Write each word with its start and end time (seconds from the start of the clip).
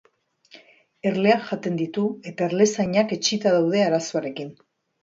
Erleak 1.09 1.45
jaten 1.51 1.77
ditu, 1.83 2.07
eta 2.33 2.49
erlezainak 2.49 3.17
etsita 3.21 3.57
daude 3.61 3.89
arazoarekin. 3.93 4.57